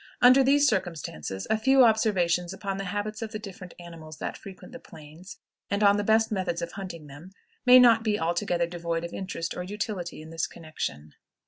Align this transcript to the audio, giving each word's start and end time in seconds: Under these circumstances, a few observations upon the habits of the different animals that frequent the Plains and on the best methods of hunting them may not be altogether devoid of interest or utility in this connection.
Under 0.19 0.43
these 0.43 0.67
circumstances, 0.67 1.45
a 1.51 1.59
few 1.59 1.85
observations 1.85 2.53
upon 2.53 2.77
the 2.79 2.85
habits 2.85 3.21
of 3.21 3.31
the 3.33 3.37
different 3.37 3.75
animals 3.79 4.17
that 4.17 4.35
frequent 4.35 4.71
the 4.71 4.79
Plains 4.79 5.37
and 5.69 5.83
on 5.83 5.97
the 5.97 6.03
best 6.03 6.31
methods 6.31 6.63
of 6.63 6.71
hunting 6.71 7.05
them 7.05 7.33
may 7.67 7.77
not 7.77 8.01
be 8.01 8.17
altogether 8.19 8.65
devoid 8.65 9.03
of 9.03 9.13
interest 9.13 9.55
or 9.55 9.61
utility 9.61 10.19
in 10.23 10.31
this 10.31 10.47
connection. 10.47 11.13